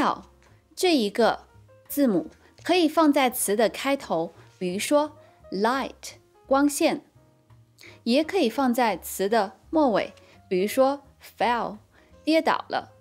[0.00, 0.22] L
[0.74, 1.44] 这一个
[1.86, 2.30] 字母
[2.62, 5.12] 可以放在词的开头，比如说
[5.52, 6.14] light
[6.46, 7.02] 光线，
[8.04, 10.14] 也可以放在词的末尾，
[10.48, 11.02] 比如说
[11.38, 11.76] fell
[12.24, 12.92] 跌倒了。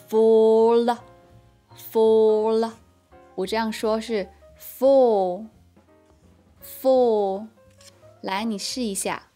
[0.08, 1.00] full，full。
[3.34, 4.28] 我这样说是
[4.58, 5.46] full。
[6.62, 7.46] full，
[8.20, 9.28] 来，你试一下，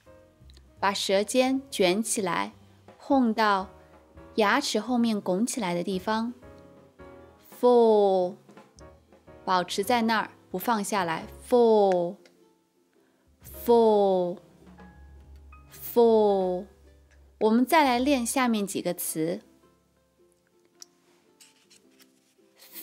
[0.79, 2.53] 把舌尖卷起来，
[2.99, 3.69] 碰到
[4.37, 6.35] 牙齿后面拱起来的地方。
[7.61, 8.37] full，
[9.45, 11.25] 保持在那儿不放下来。
[11.49, 12.17] fall，fall
[15.94, 16.66] full，full，full。
[17.40, 19.42] 我们再来练下面几个词：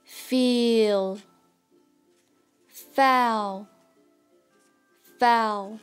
[0.04, 1.20] feel,
[2.68, 3.68] fell,
[5.20, 5.80] fell,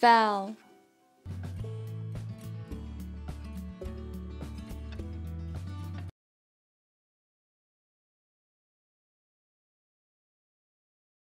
[0.00, 0.56] fell.